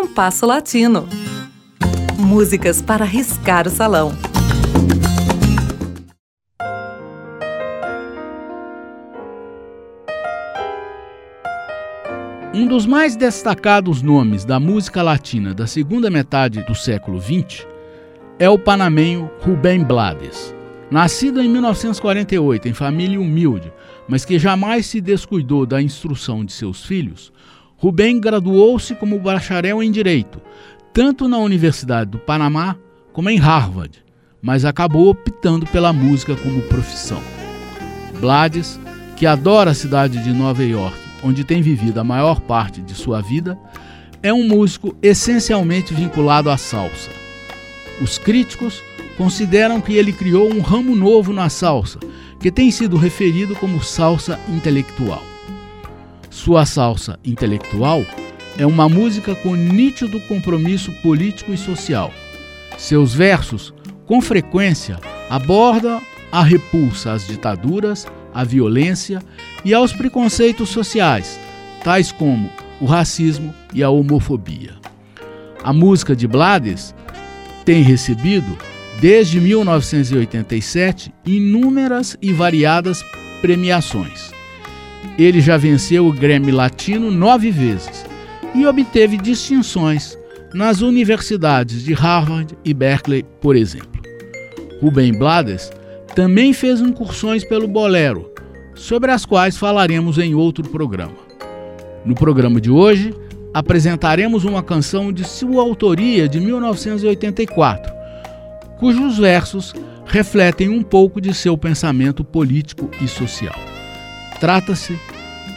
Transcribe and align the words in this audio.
Compasso 0.00 0.46
Latino. 0.46 1.08
Músicas 2.16 2.80
para 2.80 3.04
riscar 3.04 3.66
o 3.66 3.70
salão. 3.70 4.12
Um 12.54 12.68
dos 12.68 12.86
mais 12.86 13.16
destacados 13.16 14.00
nomes 14.00 14.44
da 14.44 14.60
música 14.60 15.02
latina 15.02 15.52
da 15.52 15.66
segunda 15.66 16.08
metade 16.08 16.62
do 16.62 16.76
século 16.76 17.20
XX 17.20 17.66
é 18.38 18.48
o 18.48 18.56
panamenho 18.56 19.28
Rubem 19.40 19.82
Blades. 19.82 20.54
Nascido 20.92 21.42
em 21.42 21.48
1948 21.48 22.68
em 22.68 22.72
família 22.72 23.20
humilde, 23.20 23.72
mas 24.06 24.24
que 24.24 24.38
jamais 24.38 24.86
se 24.86 25.00
descuidou 25.00 25.66
da 25.66 25.82
instrução 25.82 26.44
de 26.44 26.52
seus 26.52 26.86
filhos, 26.86 27.32
Rubem 27.80 28.18
graduou-se 28.18 28.92
como 28.96 29.20
bacharel 29.20 29.80
em 29.80 29.92
Direito, 29.92 30.42
tanto 30.92 31.28
na 31.28 31.38
Universidade 31.38 32.10
do 32.10 32.18
Panamá 32.18 32.76
como 33.12 33.30
em 33.30 33.38
Harvard, 33.38 34.04
mas 34.42 34.64
acabou 34.64 35.08
optando 35.08 35.64
pela 35.64 35.92
música 35.92 36.34
como 36.34 36.60
profissão. 36.62 37.22
Blades, 38.20 38.80
que 39.16 39.26
adora 39.26 39.70
a 39.70 39.74
cidade 39.74 40.20
de 40.24 40.32
Nova 40.32 40.64
York, 40.64 40.98
onde 41.22 41.44
tem 41.44 41.62
vivido 41.62 42.00
a 42.00 42.04
maior 42.04 42.40
parte 42.40 42.82
de 42.82 42.94
sua 42.94 43.20
vida, 43.20 43.56
é 44.24 44.32
um 44.32 44.48
músico 44.48 44.96
essencialmente 45.00 45.94
vinculado 45.94 46.50
à 46.50 46.56
salsa. 46.56 47.10
Os 48.02 48.18
críticos 48.18 48.82
consideram 49.16 49.80
que 49.80 49.94
ele 49.94 50.12
criou 50.12 50.52
um 50.52 50.60
ramo 50.60 50.96
novo 50.96 51.32
na 51.32 51.48
salsa, 51.48 52.00
que 52.40 52.50
tem 52.50 52.72
sido 52.72 52.96
referido 52.96 53.54
como 53.54 53.80
salsa 53.84 54.36
intelectual. 54.48 55.22
Sua 56.38 56.64
salsa 56.64 57.18
intelectual 57.24 58.04
é 58.56 58.64
uma 58.64 58.88
música 58.88 59.34
com 59.34 59.56
nítido 59.56 60.20
compromisso 60.28 60.92
político 61.02 61.52
e 61.52 61.58
social. 61.58 62.12
Seus 62.78 63.12
versos, 63.12 63.74
com 64.06 64.20
frequência, 64.20 65.00
abordam 65.28 66.00
a 66.30 66.44
repulsa 66.44 67.10
às 67.10 67.26
ditaduras, 67.26 68.06
à 68.32 68.44
violência 68.44 69.20
e 69.64 69.74
aos 69.74 69.92
preconceitos 69.92 70.68
sociais, 70.68 71.40
tais 71.82 72.12
como 72.12 72.48
o 72.80 72.86
racismo 72.86 73.52
e 73.74 73.82
a 73.82 73.90
homofobia. 73.90 74.76
A 75.64 75.72
música 75.72 76.14
de 76.14 76.28
Blades 76.28 76.94
tem 77.64 77.82
recebido 77.82 78.56
desde 79.00 79.40
1987 79.40 81.12
inúmeras 81.26 82.16
e 82.22 82.32
variadas 82.32 83.04
premiações. 83.42 84.37
Ele 85.16 85.40
já 85.40 85.56
venceu 85.56 86.06
o 86.06 86.12
Grammy 86.12 86.50
Latino 86.50 87.10
nove 87.10 87.50
vezes 87.50 88.04
e 88.54 88.66
obteve 88.66 89.16
distinções 89.16 90.18
nas 90.52 90.80
universidades 90.80 91.84
de 91.84 91.92
Harvard 91.92 92.56
e 92.64 92.72
Berkeley, 92.72 93.24
por 93.40 93.54
exemplo. 93.54 94.00
Rubem 94.80 95.12
Blades 95.12 95.70
também 96.14 96.52
fez 96.52 96.80
incursões 96.80 97.44
pelo 97.44 97.68
bolero, 97.68 98.32
sobre 98.74 99.10
as 99.10 99.24
quais 99.24 99.56
falaremos 99.56 100.18
em 100.18 100.34
outro 100.34 100.68
programa. 100.68 101.28
No 102.04 102.14
programa 102.14 102.60
de 102.60 102.70
hoje, 102.70 103.12
apresentaremos 103.52 104.44
uma 104.44 104.62
canção 104.62 105.12
de 105.12 105.24
sua 105.24 105.62
autoria 105.62 106.28
de 106.28 106.40
1984, 106.40 107.92
cujos 108.78 109.18
versos 109.18 109.74
refletem 110.06 110.68
um 110.68 110.82
pouco 110.82 111.20
de 111.20 111.34
seu 111.34 111.56
pensamento 111.58 112.24
político 112.24 112.90
e 113.02 113.06
social. 113.06 113.67
Trata-se 114.40 114.98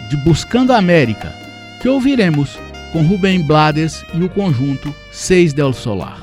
de 0.10 0.18
Buscando 0.18 0.74
a 0.74 0.78
América, 0.78 1.34
que 1.82 1.88
ouviremos 1.88 2.60
com 2.92 3.04
Rubem 3.04 3.42
Blades 3.42 4.04
e 4.14 4.24
o 4.24 4.30
conjunto 4.30 4.94
Seis 5.12 5.54
del 5.54 5.72
Solar. 5.72 6.21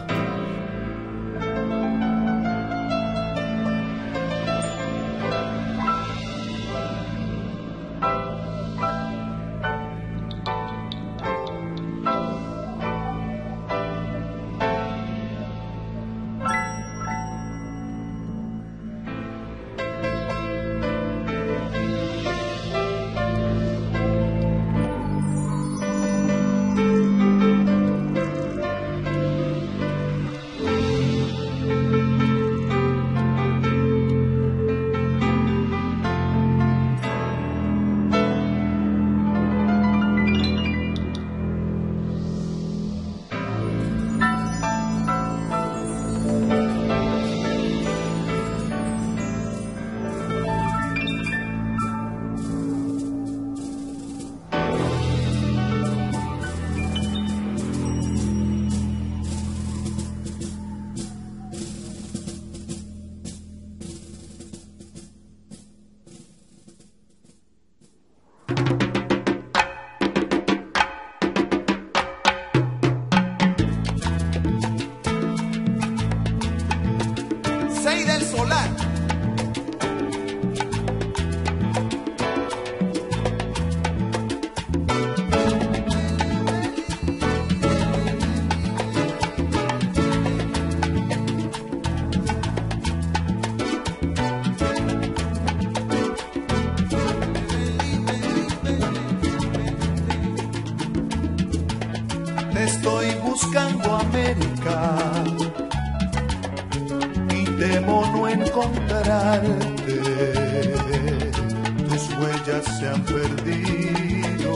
Tus 111.89 112.05
huellas 112.19 112.65
se 112.79 112.89
han 112.89 113.03
perdido 113.03 114.53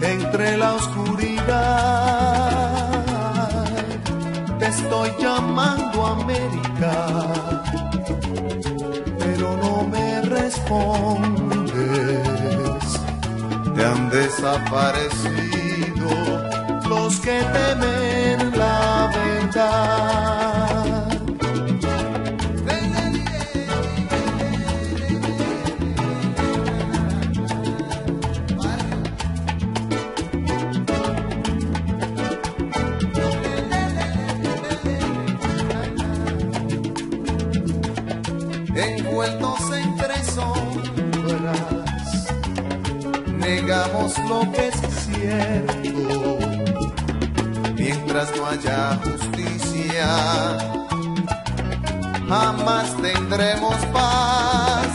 entre 0.00 0.56
la 0.56 0.74
oscuridad. 0.74 1.28
Te 4.58 4.66
estoy 4.66 5.10
llamando 5.18 6.06
América, 6.06 6.92
pero 9.18 9.56
no 9.56 9.84
me 9.88 10.20
respondes. 10.22 11.68
Te 13.74 13.84
han 13.84 14.10
desaparecido 14.10 16.08
los 16.88 17.20
que 17.20 17.40
temen 17.52 18.58
la 18.58 19.10
verdad. 19.14 20.47
Envueltos 38.80 39.60
entre 39.72 40.24
sombras 40.24 41.78
negamos 43.50 44.16
lo 44.28 44.40
que 44.52 44.68
es 44.68 44.76
cierto. 45.04 46.38
Mientras 47.74 48.36
no 48.36 48.46
haya 48.46 48.98
justicia, 49.02 50.06
jamás 52.28 52.96
tendremos 53.02 53.74
paz. 53.86 54.86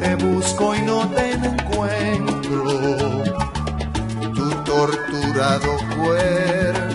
Te 0.01 0.15
busco 0.17 0.75
y 0.77 0.83
no 0.83 1.09
te 1.09 1.33
encuentro. 1.33 2.65
Tu 4.35 4.51
torturado 4.65 5.77
cuerpo 5.97 6.92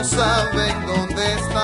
no 0.00 0.04
saben 0.04 0.86
dónde 0.86 1.34
está. 1.34 1.59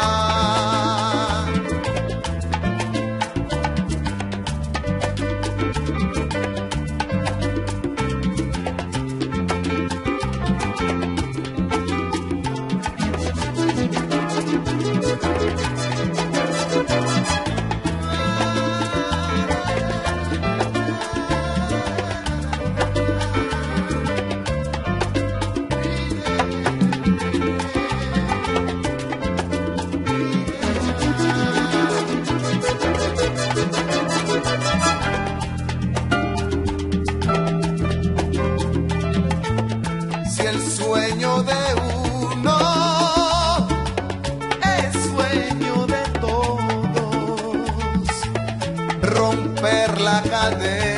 de 50.54 50.95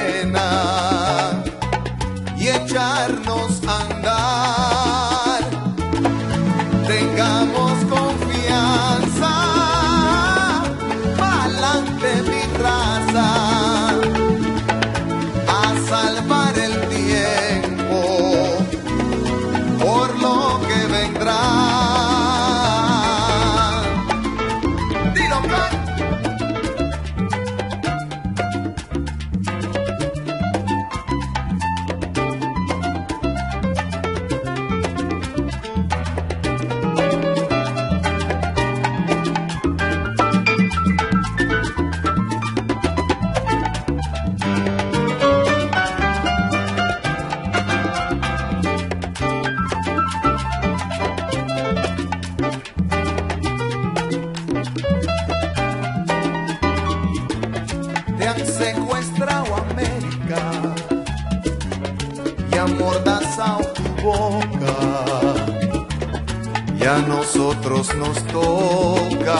nos 67.95 68.23
toca 68.27 69.39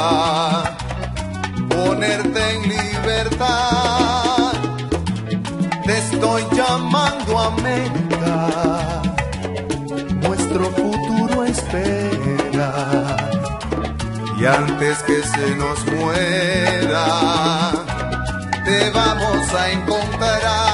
ponerte 1.69 2.41
en 2.55 2.63
libertad. 2.63 4.53
Te 5.85 5.99
estoy 5.99 6.45
llamando 6.53 7.39
América, 7.39 9.03
nuestro 10.23 10.71
futuro 10.71 11.45
espera. 11.45 13.17
Y 14.39 14.47
antes 14.47 15.03
que 15.03 15.23
se 15.23 15.57
nos 15.57 15.85
muera, 15.87 17.78
te 18.69 18.91
vamos 18.91 19.55
a 19.55 19.73
encontrar. 19.73 20.68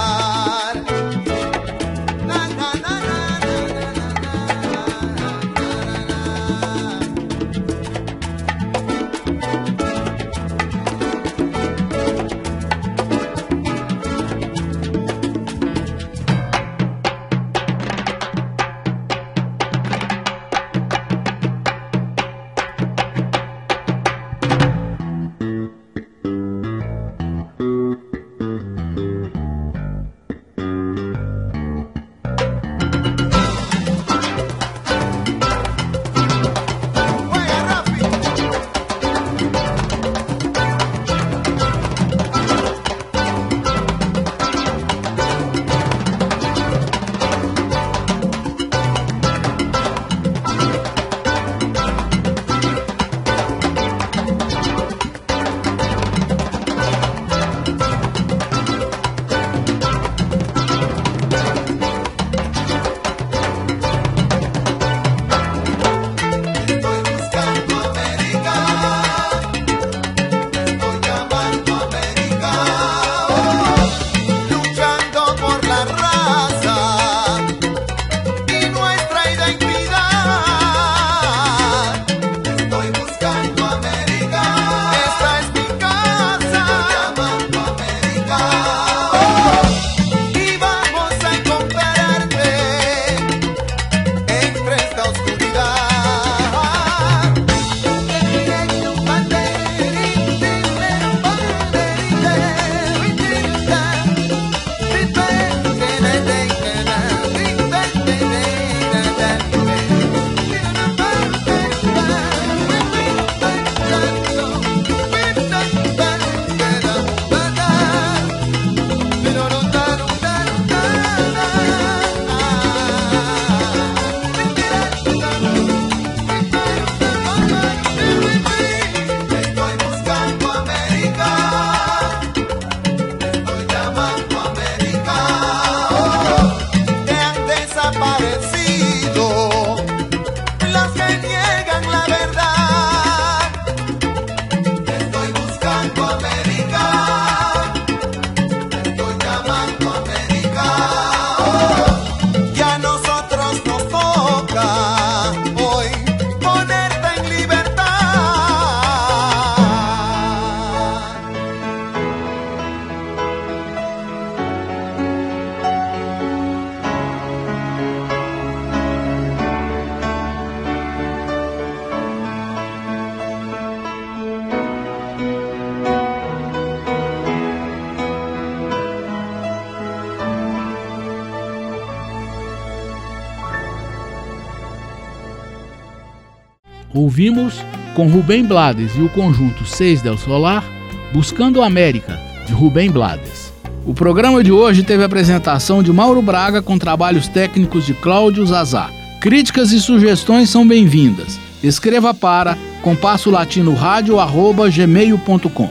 Ouvimos 186.94 187.54
com 187.94 188.06
Rubem 188.06 188.44
Blades 188.44 188.94
e 188.96 189.00
o 189.00 189.08
conjunto 189.08 189.66
Seis 189.66 190.00
del 190.00 190.16
Solar, 190.16 190.64
Buscando 191.12 191.60
a 191.60 191.66
América, 191.66 192.18
de 192.46 192.52
Rubem 192.52 192.90
Blades. 192.90 193.52
O 193.84 193.92
programa 193.92 194.42
de 194.42 194.50
hoje 194.50 194.82
teve 194.82 195.02
a 195.02 195.06
apresentação 195.06 195.82
de 195.82 195.92
Mauro 195.92 196.22
Braga 196.22 196.62
com 196.62 196.78
trabalhos 196.78 197.28
técnicos 197.28 197.84
de 197.84 197.92
Cláudio 197.94 198.46
Zazá. 198.46 198.90
Críticas 199.20 199.72
e 199.72 199.80
sugestões 199.80 200.48
são 200.48 200.66
bem-vindas. 200.66 201.38
Escreva 201.62 202.14
para 202.14 202.56
compasso 202.82 203.30
latino 203.30 203.74
rádio 203.74 204.18
arroba 204.18 204.68
gmail.com. 204.70 205.70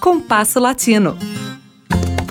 Compasso 0.00 0.60
Latino. 0.60 1.33